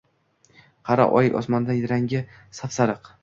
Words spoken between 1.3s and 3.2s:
osmonda, rangi sap-sariq!